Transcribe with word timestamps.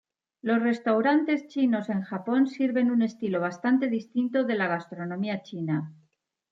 Los 0.41 0.63
restaurantes 0.63 1.45
chinos 1.47 1.87
en 1.89 2.01
Japón 2.01 2.47
sirven 2.47 2.89
un 2.89 3.03
estilo 3.03 3.39
bastante 3.39 3.87
distinto 3.87 4.43
de 4.45 4.55
la 4.55 4.65
gastronomía 4.67 5.43
china. 5.43 5.93